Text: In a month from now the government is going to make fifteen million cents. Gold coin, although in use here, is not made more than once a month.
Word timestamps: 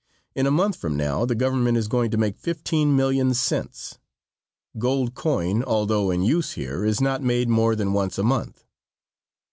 In 0.33 0.47
a 0.47 0.49
month 0.49 0.77
from 0.77 0.97
now 0.97 1.25
the 1.27 1.35
government 1.35 1.77
is 1.77 1.87
going 1.87 2.09
to 2.09 2.17
make 2.17 2.39
fifteen 2.39 2.95
million 2.95 3.35
cents. 3.35 3.99
Gold 4.79 5.13
coin, 5.13 5.61
although 5.63 6.09
in 6.09 6.23
use 6.23 6.53
here, 6.53 6.83
is 6.83 6.99
not 6.99 7.21
made 7.21 7.49
more 7.49 7.75
than 7.75 7.93
once 7.93 8.17
a 8.17 8.23
month. 8.23 8.65